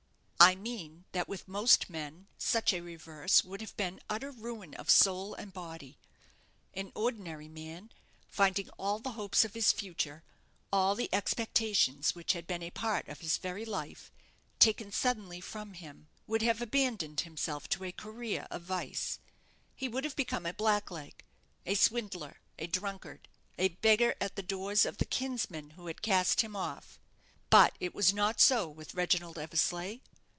"I 0.43 0.55
mean 0.55 1.05
that 1.11 1.29
with 1.29 1.47
most 1.47 1.87
men 1.87 2.25
such 2.35 2.73
a 2.73 2.81
reverse 2.81 3.43
would 3.43 3.61
have 3.61 3.77
been 3.77 4.01
utter 4.09 4.31
ruin 4.31 4.73
of 4.73 4.89
soul 4.89 5.35
and 5.35 5.53
body. 5.53 5.99
An 6.73 6.91
ordinary 6.95 7.47
man, 7.47 7.91
finding 8.27 8.67
all 8.71 8.97
the 8.97 9.11
hopes 9.11 9.45
of 9.45 9.53
his 9.53 9.71
future, 9.71 10.23
all 10.73 10.95
the 10.95 11.09
expectations, 11.13 12.15
which 12.15 12.33
had 12.33 12.47
been 12.47 12.63
a 12.63 12.71
part 12.71 13.07
of 13.07 13.19
his 13.19 13.37
very 13.37 13.65
life, 13.65 14.11
taken 14.57 14.91
suddenly 14.91 15.41
from 15.41 15.73
him, 15.73 16.07
would 16.25 16.41
have 16.41 16.59
abandoned 16.59 17.19
himself 17.21 17.69
to 17.69 17.83
a 17.83 17.91
career 17.91 18.47
of 18.49 18.63
vice; 18.63 19.19
he 19.75 19.87
would 19.87 20.03
have 20.03 20.15
become 20.15 20.47
a 20.47 20.53
blackleg, 20.55 21.23
a 21.67 21.75
swindler, 21.75 22.39
a 22.57 22.65
drunkard, 22.65 23.27
a 23.59 23.67
beggar 23.67 24.15
at 24.19 24.35
the 24.35 24.41
doors 24.43 24.85
of 24.87 24.97
the 24.97 25.05
kinsman 25.05 25.69
who 25.73 25.85
had 25.85 26.01
cast 26.01 26.41
him 26.41 26.55
off. 26.55 26.99
But 27.51 27.75
it 27.79 27.93
was 27.93 28.11
not 28.11 28.41
so 28.41 28.67
with 28.67 28.95
Reginald 28.95 29.37
Eversleigh. 29.37 29.99